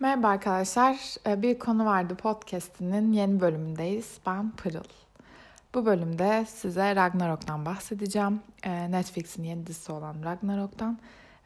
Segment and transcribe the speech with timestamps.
[0.00, 0.96] Merhaba arkadaşlar.
[1.26, 4.18] Ee, bir konu vardı podcast'inin yeni bölümündeyiz.
[4.26, 4.84] Ben Pırıl.
[5.74, 8.40] Bu bölümde size Ragnarok'tan bahsedeceğim.
[8.64, 10.98] Ee, Netflix'in yeni dizisi olan Ragnarok'tan.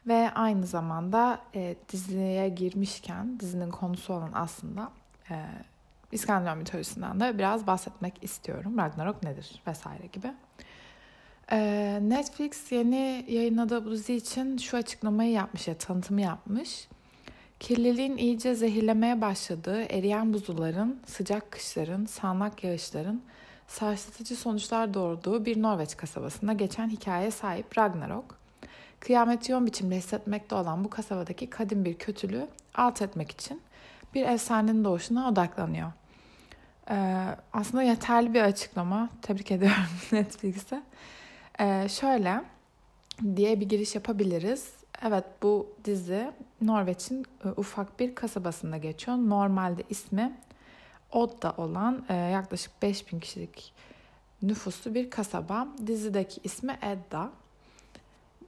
[0.07, 4.91] Ve aynı zamanda e, diziye girmişken dizinin konusu olan aslında
[5.29, 5.45] e,
[6.11, 8.77] İskandinav mitolojisinden de biraz bahsetmek istiyorum.
[8.77, 10.33] Ragnarok nedir vesaire gibi.
[11.51, 16.87] Ee, Netflix yeni yayınladığı bu dizi için şu açıklamayı yapmış ya tanıtımı yapmış.
[17.61, 23.21] Kirliliğin iyice zehirlemeye başladığı eriyen buzulların, sıcak kışların, sağanak yağışların
[23.67, 28.39] sarsıtıcı sonuçlar doğurduğu bir Norveç kasabasında geçen hikayeye sahip Ragnarok,
[28.99, 33.61] kıyameti yoğun biçimde hissetmekte olan bu kasabadaki kadim bir kötülüğü alt etmek için
[34.13, 35.91] bir efsanenin doğuşuna odaklanıyor.
[36.89, 39.09] Ee, aslında yeterli bir açıklama.
[39.21, 40.83] Tebrik ediyorum Netflix'e.
[41.59, 42.41] Ee, şöyle
[43.35, 44.73] diye bir giriş yapabiliriz.
[45.03, 49.17] Evet bu dizi Norveç'in e, ufak bir kasabasında geçiyor.
[49.17, 50.37] Normalde ismi
[51.11, 53.73] Odda olan e, yaklaşık 5000 kişilik
[54.41, 55.67] nüfuslu bir kasaba.
[55.87, 57.29] Dizideki ismi Edda.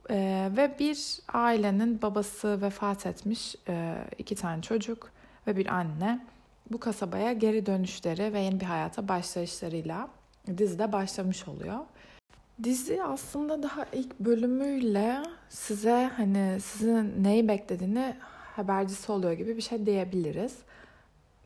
[0.10, 3.56] E, ve bir ailenin babası vefat etmiş
[4.18, 5.12] iki tane çocuk
[5.48, 6.26] ve bir anne
[6.72, 10.08] bu kasabaya geri dönüşleri ve yeni bir hayata başlayışlarıyla
[10.58, 11.80] dizide başlamış oluyor.
[12.64, 18.16] Dizi aslında daha ilk bölümüyle size hani sizin neyi beklediğini
[18.56, 20.58] habercisi oluyor gibi bir şey diyebiliriz.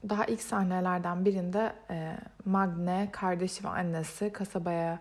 [0.10, 5.00] Daha ilk sahnelerden birinde e, Magne, kardeşi ve annesi kasabaya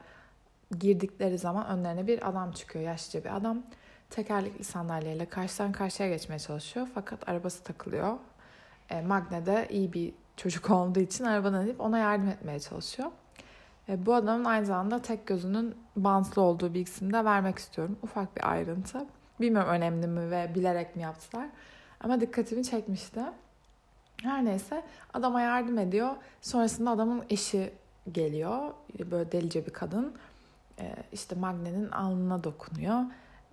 [0.78, 2.84] girdikleri zaman önlerine bir adam çıkıyor.
[2.84, 3.62] Yaşlıca bir adam.
[4.10, 6.88] Tekerlekli sandalyeyle karşıdan karşıya geçmeye çalışıyor.
[6.94, 8.16] Fakat arabası takılıyor.
[8.90, 13.10] E, Magne de iyi bir çocuk olduğu için arabadan inip ona yardım etmeye çalışıyor.
[13.88, 17.98] E, bu adamın aynı zamanda tek gözünün bantlı olduğu bilgisini de vermek istiyorum.
[18.02, 19.06] Ufak bir ayrıntı.
[19.40, 21.46] Bilmiyorum önemli mi ve bilerek mi yaptılar.
[22.00, 23.20] Ama dikkatimi çekmişti.
[24.22, 24.82] Her neyse
[25.14, 26.10] adama yardım ediyor.
[26.42, 27.72] Sonrasında adamın eşi
[28.12, 28.74] geliyor.
[29.10, 30.14] Böyle delice bir kadın.
[30.78, 33.00] E, işte Magne'nin alnına dokunuyor.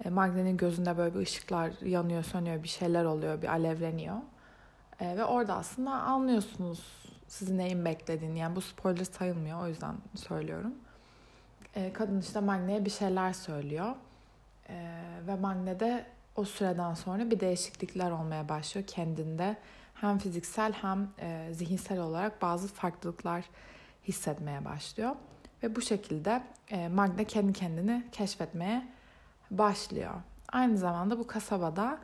[0.06, 4.18] E, Magne'nin gözünde böyle bir ışıklar yanıyor, sönüyor, bir şeyler oluyor, bir alevleniyor.
[5.02, 7.03] ve orada aslında anlıyorsunuz
[7.34, 8.40] sizin neyin beklediğini.
[8.40, 10.74] Yani bu spoiler sayılmıyor o yüzden söylüyorum.
[11.76, 13.96] E, kadın işte Magne'ye bir şeyler söylüyor.
[14.70, 16.06] E, ve Magne'de
[16.36, 19.58] o süreden sonra bir değişiklikler olmaya başlıyor kendinde.
[19.94, 23.46] Hem fiziksel hem e, zihinsel olarak bazı farklılıklar
[24.08, 25.16] hissetmeye başlıyor.
[25.64, 28.88] Ve bu şekilde e, Magne kendi kendini keşfetmeye
[29.52, 30.14] başlıyor.
[30.52, 32.00] Aynı zamanda bu kasabada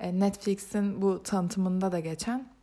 [0.00, 2.55] e, Netflix'in bu tanıtımında da geçen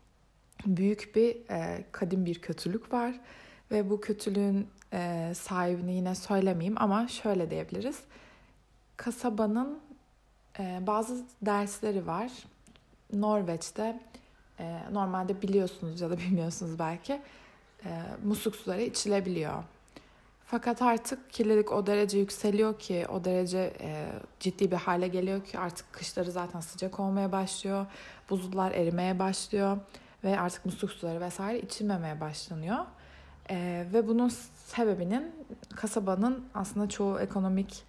[0.65, 3.19] büyük bir e, kadim bir kötülük var
[3.71, 7.99] ve bu kötülüğün e, sahibini yine söylemeyeyim ama şöyle diyebiliriz.
[8.97, 9.79] Kasabanın
[10.59, 12.31] e, bazı dersleri var.
[13.13, 13.99] Norveç'te
[14.59, 17.21] e, normalde biliyorsunuz ya da bilmiyorsunuz belki
[17.85, 19.63] e, musluk suları içilebiliyor.
[20.45, 24.05] Fakat artık kirlilik o derece yükseliyor ki, o derece e,
[24.39, 27.85] ciddi bir hale geliyor ki artık kışları zaten sıcak olmaya başlıyor.
[28.29, 29.77] Buzullar erimeye başlıyor
[30.23, 32.77] ve artık musluk suları vesaire içilmemeye başlanıyor.
[33.49, 34.29] E, ve bunun
[34.65, 35.35] sebebinin
[35.75, 37.83] kasabanın aslında çoğu ekonomik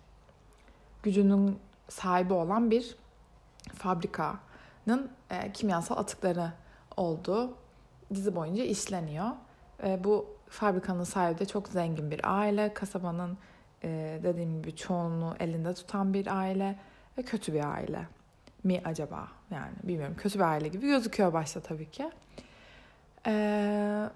[1.03, 1.59] gücünün
[1.89, 2.97] sahibi olan bir
[3.75, 6.53] fabrikanın e, kimyasal atıkları
[6.97, 7.55] olduğu
[8.15, 9.31] dizi boyunca işleniyor.
[9.83, 12.75] E, bu fabrikanın sahibi de çok zengin bir aile.
[12.75, 13.39] Kasabanın
[13.85, 16.79] e, dediğim gibi çoğunluğu elinde tutan bir aile
[17.19, 18.07] ve kötü bir aile
[18.65, 19.29] mi acaba?
[19.51, 20.17] Yani bilmiyorum.
[20.19, 22.11] Kötü bir aile gibi gözüküyor başta tabii ki.
[23.27, 24.09] Ee,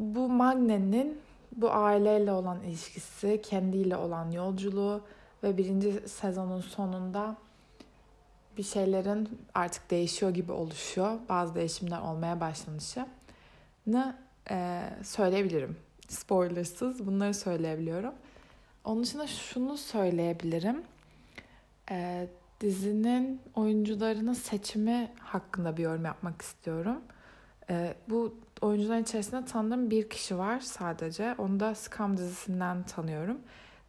[0.00, 1.20] bu Magne'nin
[1.56, 5.02] bu aileyle olan ilişkisi, kendiyle olan yolculuğu
[5.42, 7.36] ve birinci sezonun sonunda
[8.56, 11.18] bir şeylerin artık değişiyor gibi oluşuyor.
[11.28, 14.16] Bazı değişimler olmaya başlanışını
[14.50, 15.76] e, söyleyebilirim.
[16.08, 18.14] Spoilersız bunları söyleyebiliyorum.
[18.84, 20.82] Onun dışında şunu söyleyebilirim.
[21.90, 22.28] E,
[22.60, 27.02] dizinin oyuncularının seçimi hakkında bir yorum yapmak istiyorum.
[27.70, 31.34] Ee, bu oyuncuların içerisinde tanıdığım bir kişi var sadece.
[31.38, 33.38] Onu da Scam dizisinden tanıyorum.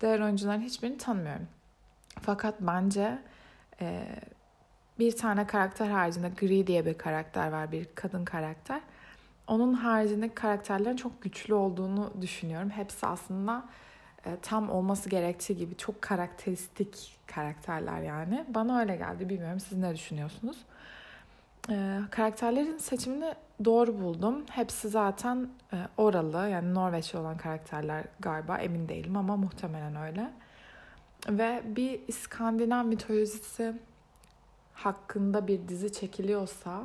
[0.01, 1.47] Diğer oyuncuların hiçbirini tanımıyorum.
[2.21, 3.19] Fakat bence
[3.81, 4.05] e,
[4.99, 7.71] bir tane karakter haricinde Gri diye bir karakter var.
[7.71, 8.81] Bir kadın karakter.
[9.47, 12.69] Onun haricindeki karakterlerin çok güçlü olduğunu düşünüyorum.
[12.69, 13.65] Hepsi aslında
[14.41, 18.45] tam olması gerektiği gibi çok karakteristik karakterler yani.
[18.47, 19.29] Bana öyle geldi.
[19.29, 20.57] Bilmiyorum siz ne düşünüyorsunuz?
[21.69, 23.33] E, karakterlerin seçimini
[23.65, 24.45] doğru buldum.
[24.49, 30.31] Hepsi zaten e, oralı yani Norveçli olan karakterler galiba emin değilim ama muhtemelen öyle.
[31.29, 33.73] Ve bir İskandinav mitolojisi
[34.73, 36.83] hakkında bir dizi çekiliyorsa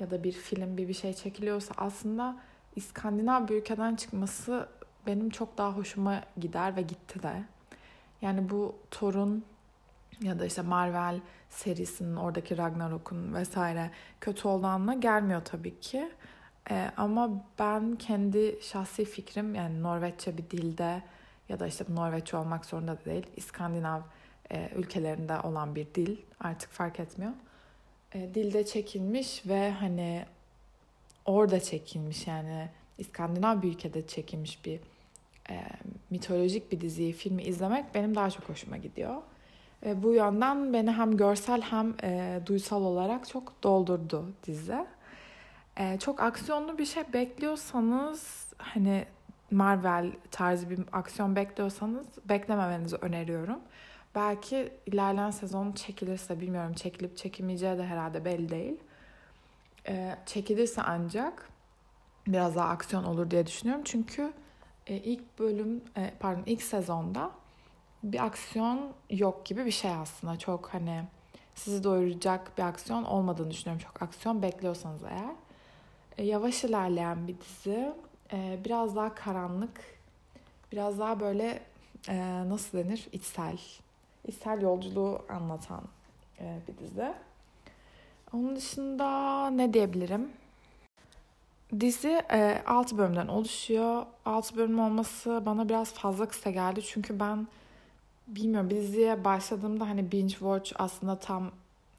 [0.00, 2.36] ya da bir film bir bir şey çekiliyorsa aslında
[2.76, 4.68] İskandinav bir ülkeden çıkması
[5.06, 7.42] benim çok daha hoşuma gider ve gitti de.
[8.22, 9.44] Yani bu Thor'un
[10.20, 11.20] ya da işte Marvel
[11.50, 13.90] serisinin oradaki Ragnarok'un vesaire
[14.20, 16.10] kötü olduğu gelmiyor tabii ki.
[16.70, 21.02] Ee, ama ben kendi şahsi fikrim yani Norveççe bir dilde
[21.48, 23.26] ya da işte Norveççe olmak zorunda da değil.
[23.36, 24.00] İskandinav
[24.50, 27.32] e, ülkelerinde olan bir dil artık fark etmiyor.
[28.14, 30.24] E, dilde çekilmiş ve hani
[31.24, 32.68] orada çekilmiş yani
[32.98, 34.80] İskandinav bir ülkede çekilmiş bir
[35.52, 35.62] e,
[36.10, 39.16] mitolojik bir diziyi, filmi izlemek benim daha çok hoşuma gidiyor.
[39.86, 44.86] E, bu yönden beni hem görsel hem e, duysal olarak çok doldurdu dizi.
[45.76, 49.04] E, çok aksiyonlu bir şey bekliyorsanız hani
[49.50, 53.60] Marvel tarzı bir aksiyon bekliyorsanız beklememenizi öneriyorum.
[54.14, 58.76] Belki ilerleyen sezon çekilirse bilmiyorum çekilip çekilmeyeceği de herhalde belli değil.
[59.88, 61.48] E, çekilirse ancak
[62.26, 63.82] biraz daha aksiyon olur diye düşünüyorum.
[63.84, 64.32] Çünkü
[64.86, 67.30] e, ilk bölüm e, pardon ilk sezonda
[68.02, 70.38] bir aksiyon yok gibi bir şey aslında.
[70.38, 71.02] Çok hani
[71.54, 73.86] sizi doyuracak bir aksiyon olmadığını düşünüyorum.
[73.86, 75.34] Çok aksiyon bekliyorsanız eğer.
[76.18, 77.92] E, yavaş ilerleyen bir dizi.
[78.32, 79.80] E, biraz daha karanlık.
[80.72, 81.62] Biraz daha böyle
[82.08, 83.08] e, nasıl denir?
[83.12, 83.58] İçsel.
[84.28, 85.82] İçsel yolculuğu anlatan
[86.40, 87.14] e, bir dizi.
[88.32, 90.28] Onun dışında ne diyebilirim?
[91.80, 94.06] Dizi e, 6 bölümden oluşuyor.
[94.24, 96.82] 6 bölüm olması bana biraz fazla kısa geldi.
[96.82, 97.48] Çünkü ben
[98.26, 101.50] bilmiyorum bir diziye başladığımda hani binge watch aslında tam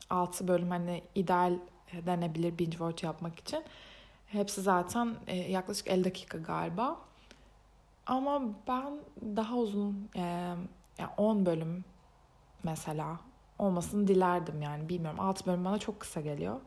[0.10, 1.54] 6 bölüm hani ideal
[2.06, 3.64] denebilir binge watch yapmak için.
[4.28, 6.98] Hepsi zaten e, yaklaşık 50 dakika galiba.
[8.06, 8.94] Ama ben
[9.36, 10.22] daha uzun e,
[10.98, 11.86] yani 10 bölüm
[12.64, 13.20] mesela
[13.60, 15.20] olmasını dilerdim yani bilmiyorum.
[15.20, 16.60] 6 bölüm bana çok kısa geliyor.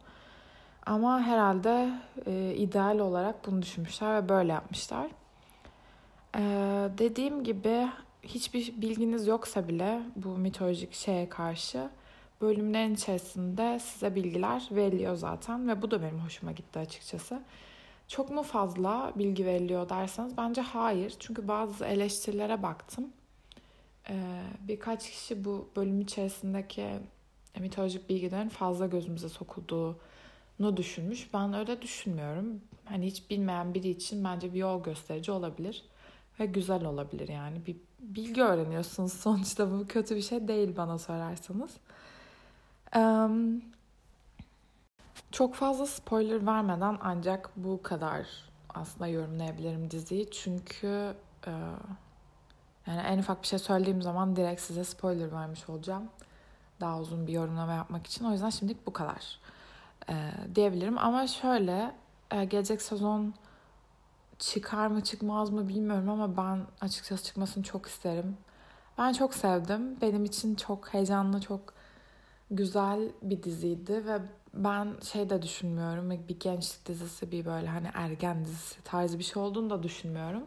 [0.86, 1.90] Ama herhalde
[2.26, 5.06] e, ideal olarak bunu düşünmüşler ve böyle yapmışlar.
[6.36, 6.40] E,
[6.98, 7.88] dediğim gibi
[8.22, 11.90] hiçbir bilginiz yoksa bile bu mitolojik şeye karşı
[12.40, 17.42] bölümlerin içerisinde size bilgiler veriliyor zaten ve bu da benim hoşuma gitti açıkçası.
[18.08, 21.14] Çok mu fazla bilgi veriliyor derseniz bence hayır.
[21.18, 23.12] Çünkü bazı eleştirilere baktım.
[24.10, 26.86] Ee, birkaç kişi bu bölüm içerisindeki
[27.60, 29.28] mitolojik bilgilerin fazla gözümüze
[30.56, 31.35] sokulduğunu düşünmüş.
[31.35, 32.61] Ben öyle düşünmüyorum.
[32.85, 35.85] Hani hiç bilmeyen biri için bence bir yol gösterici olabilir
[36.41, 37.67] ve güzel olabilir yani.
[37.67, 41.76] Bir bilgi öğreniyorsunuz sonuçta bu kötü bir şey değil bana sorarsanız.
[42.97, 43.62] Um,
[45.32, 48.26] çok fazla spoiler vermeden ancak bu kadar
[48.75, 50.31] aslında yorumlayabilirim diziyi.
[50.31, 51.14] Çünkü
[51.47, 51.50] e,
[52.87, 56.08] yani en ufak bir şey söylediğim zaman direkt size spoiler vermiş olacağım.
[56.81, 58.25] Daha uzun bir yorumlama yapmak için.
[58.25, 59.38] O yüzden şimdilik bu kadar
[60.08, 60.14] e,
[60.55, 60.99] diyebilirim.
[60.99, 61.94] Ama şöyle
[62.31, 63.35] e, gelecek sezon
[64.38, 68.37] çıkar mı çıkmaz mı bilmiyorum ama ben açıkçası çıkmasını çok isterim.
[68.99, 70.00] Ben çok sevdim.
[70.00, 71.75] Benim için çok heyecanlı, çok
[72.50, 74.19] güzel bir diziydi ve
[74.55, 76.11] ben şey de düşünmüyorum.
[76.11, 80.43] Bir gençlik dizisi, bir böyle hani ergen dizisi tarzı bir şey olduğunu da düşünmüyorum.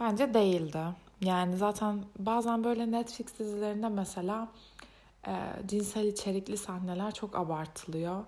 [0.00, 0.84] Bence değildi.
[1.20, 4.48] Yani zaten bazen böyle Netflix dizilerinde mesela
[5.26, 5.32] e,
[5.66, 8.24] cinsel içerikli sahneler çok abartılıyor.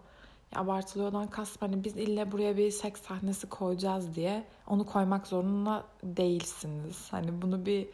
[0.54, 7.08] Abartılıyordan kastım hani biz ille buraya bir seks sahnesi koyacağız diye onu koymak zorunda değilsiniz.
[7.10, 7.88] Hani bunu bir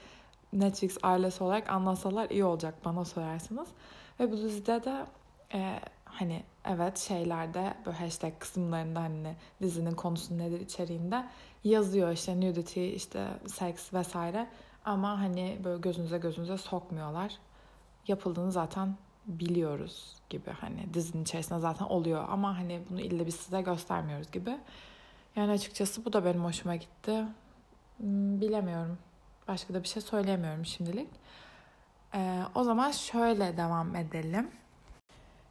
[0.53, 3.69] Netflix ailesi olarak anlasalar iyi olacak bana sorarsınız.
[4.21, 5.07] Ve bu dizide de
[5.55, 11.27] e, hani evet şeylerde böyle hashtag kısımlarında hani dizinin konusu nedir içeriğinde
[11.65, 14.49] yazıyor işte nudity işte seks vesaire
[14.85, 17.39] ama hani böyle gözünüze gözünüze sokmuyorlar.
[18.09, 23.63] Yapıldığını zaten biliyoruz gibi hani dizinin içerisinde zaten oluyor ama hani bunu illa biz size
[23.63, 24.57] göstermiyoruz gibi.
[25.37, 27.25] Yani açıkçası bu da benim hoşuma gitti.
[27.97, 28.99] Hmm, bilemiyorum.
[29.49, 31.09] Başka da bir şey söyleyemiyorum şimdilik.
[32.15, 34.51] Ee, o zaman şöyle devam edelim.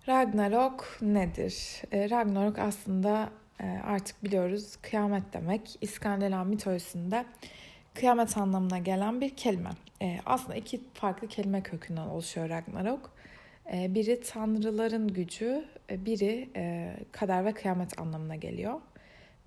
[0.08, 1.82] Ragnarok nedir?
[1.92, 5.78] Ee, Ragnarok aslında e, artık biliyoruz kıyamet demek.
[5.82, 7.26] İskandinav mitolojisinde
[7.94, 9.70] kıyamet anlamına gelen bir kelime.
[10.02, 13.12] Ee, aslında iki farklı kelime kökünden oluşuyor Ragnarok.
[13.74, 18.82] Ee, biri tanrıların gücü, e, biri e, kader ve kıyamet anlamına geliyor.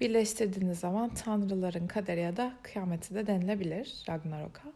[0.00, 4.72] Birleştirdiğiniz zaman tanrıların kaderi ya da kıyameti de denilebilir Ragnarok'a.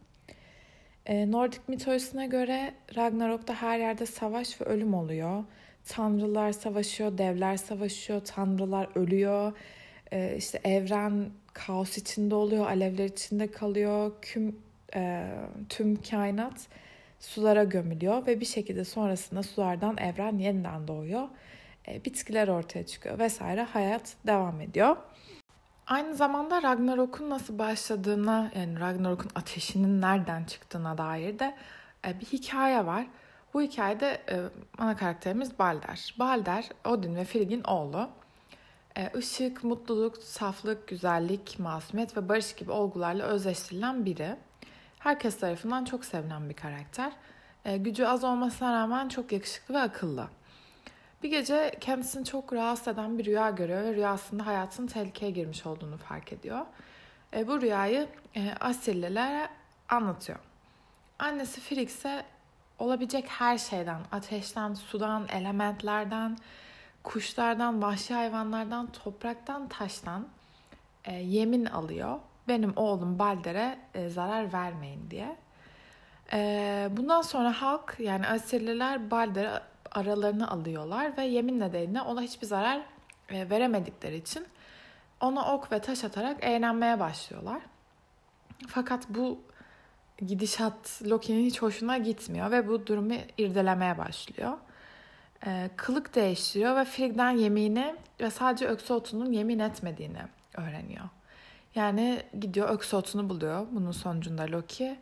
[1.05, 5.43] Ee, Nordik mitolojisine göre Ragnarok'ta her yerde savaş ve ölüm oluyor.
[5.85, 9.53] Tanrılar savaşıyor, devler savaşıyor, tanrılar ölüyor.
[10.11, 14.11] Ee, işte evren kaos içinde oluyor, alevler içinde kalıyor.
[14.21, 14.55] Küm,
[14.95, 15.27] e,
[15.69, 16.67] tüm kainat
[17.19, 21.27] sulara gömülüyor ve bir şekilde sonrasında sulardan evren yeniden doğuyor.
[21.87, 24.97] e, bitkiler ortaya çıkıyor vesaire hayat devam ediyor.
[25.87, 31.55] Aynı zamanda Ragnarok'un nasıl başladığına yani Ragnarok'un ateşinin nereden çıktığına dair de
[32.07, 33.07] e, bir hikaye var.
[33.53, 34.35] Bu hikayede e,
[34.77, 36.15] ana karakterimiz Balder.
[36.19, 38.09] Balder, Odin ve Frigg'in oğlu.
[38.97, 44.35] E, ışık, mutluluk, saflık, güzellik, masumiyet ve barış gibi olgularla özleştirilen biri.
[44.99, 47.11] Herkes tarafından çok sevilen bir karakter.
[47.65, 50.27] E, gücü az olmasına rağmen çok yakışıklı ve akıllı.
[51.23, 55.97] Bir gece kendisini çok rahatsız eden bir rüya görüyor ve rüyasında hayatının tehlikeye girmiş olduğunu
[55.97, 56.65] fark ediyor.
[57.33, 59.49] E, bu rüyayı e, Asirlilere
[59.89, 60.39] anlatıyor.
[61.19, 62.25] Annesi Frigg ise
[62.79, 66.37] olabilecek her şeyden, ateşten, sudan, elementlerden,
[67.03, 70.27] kuşlardan, vahşi hayvanlardan, topraktan, taştan
[71.05, 72.19] e, yemin alıyor.
[72.49, 75.35] Benim oğlum Balder'e e, zarar vermeyin diye.
[76.33, 82.81] E, bundan sonra halk yani Asirliler Balder'e aralarını alıyorlar ve yemin nedeniyle ona hiçbir zarar
[83.29, 84.45] e, veremedikleri için
[85.21, 87.61] ona ok ve taş atarak eğlenmeye başlıyorlar.
[88.67, 89.39] Fakat bu
[90.17, 94.57] gidişat Loki'nin hiç hoşuna gitmiyor ve bu durumu irdelemeye başlıyor.
[95.45, 100.21] E, kılık değiştiriyor ve Frigg'den yemini ve sadece öksü otunun yemin etmediğini
[100.57, 101.05] öğreniyor.
[101.75, 104.99] Yani gidiyor öksü otunu buluyor bunun sonucunda Loki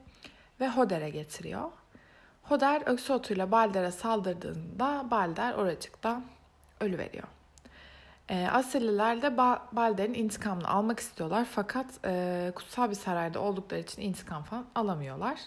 [0.60, 1.70] ve Hoder'e getiriyor.
[2.44, 6.22] Hoder öksü otuyla Balder'e saldırdığında Balder oracıkta
[6.80, 7.28] ölüveriyor.
[8.30, 14.02] E, Asirliler de ba- Balder'in intikamını almak istiyorlar fakat e, kutsal bir sarayda oldukları için
[14.02, 15.40] intikam falan alamıyorlar.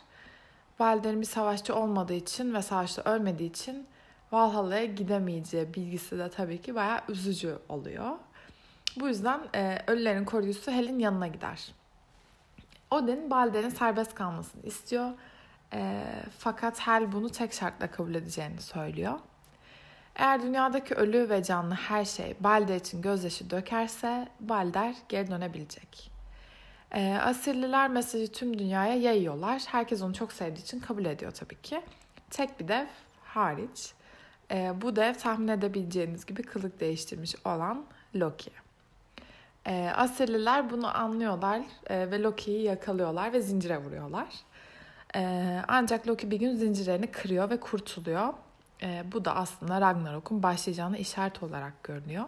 [0.79, 3.87] Balder'in bir savaşçı olmadığı için ve savaşta ölmediği için
[4.33, 8.11] Valhalla'ya gidemeyeceği bilgisi de tabii ki bayağı üzücü oluyor.
[9.01, 11.73] Bu yüzden e, ölülerin koruyucusu Hel'in yanına gider.
[12.91, 15.11] Odin Balder'in serbest kalmasını istiyor
[15.73, 16.03] e,
[16.39, 19.19] fakat Hel bunu tek şartla kabul edeceğini söylüyor.
[20.17, 26.11] Eğer dünyadaki ölü ve canlı her şey Balder için gözyaşı dökerse Balder geri dönebilecek.
[26.93, 29.63] E, Asirliler mesajı tüm dünyaya yayıyorlar.
[29.67, 31.83] Herkes onu çok sevdiği için kabul ediyor tabii ki.
[32.31, 32.87] Tek bir dev
[33.25, 33.93] hariç.
[34.51, 38.51] E, bu dev tahmin edebileceğiniz gibi kılık değiştirmiş olan Loki.
[39.67, 44.29] E, Asirliler bunu anlıyorlar e, ve Loki'yi yakalıyorlar ve zincire vuruyorlar.
[45.17, 48.35] Ee, ancak Loki bir gün zincirlerini kırıyor ve kurtuluyor.
[48.83, 52.25] Ee, bu da aslında Ragnarok'un başlayacağını işaret olarak görünüyor.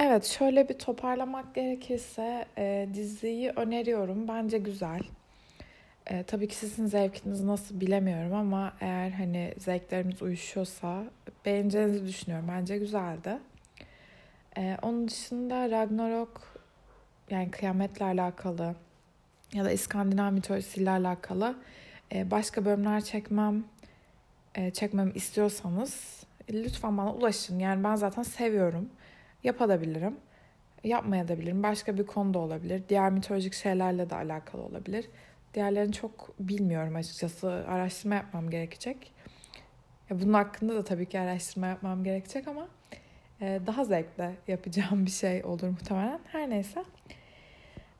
[0.00, 4.28] Evet şöyle bir toparlamak gerekirse e, diziyi öneriyorum.
[4.28, 5.00] Bence güzel.
[6.06, 11.04] E, tabii ki sizin zevkiniz nasıl bilemiyorum ama eğer hani zevklerimiz uyuşuyorsa
[11.46, 12.46] beğeneceğinizi düşünüyorum.
[12.48, 13.38] Bence güzeldi.
[14.56, 16.60] E, onun dışında Ragnarok
[17.30, 18.74] yani kıyametle alakalı
[19.52, 21.56] ya da İskandinav mitolojisiyle alakalı
[22.14, 23.64] e, başka bölümler çekmem
[24.54, 27.58] e, çekmem istiyorsanız lütfen bana ulaşın.
[27.58, 28.88] Yani ben zaten seviyorum.
[29.44, 30.16] Yapabilirim.
[30.84, 31.62] Yapmayabilirim.
[31.62, 32.82] Başka bir konu da olabilir.
[32.88, 35.08] Diğer mitolojik şeylerle de alakalı olabilir.
[35.54, 37.48] Diğerlerini çok bilmiyorum açıkçası.
[37.68, 39.12] Araştırma yapmam gerekecek.
[40.10, 42.68] Bunun hakkında da tabii ki araştırma yapmam gerekecek ama
[43.40, 46.20] daha zevkle yapacağım bir şey olur muhtemelen.
[46.32, 46.84] Her neyse.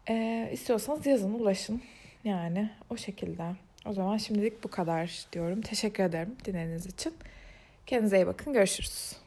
[0.09, 1.83] E, istiyorsanız yazın, ulaşın.
[2.25, 3.45] Yani o şekilde.
[3.87, 5.61] O zaman şimdilik bu kadar diyorum.
[5.61, 7.15] Teşekkür ederim dinlediğiniz için.
[7.87, 8.53] Kendinize iyi bakın.
[8.53, 9.24] Görüşürüz.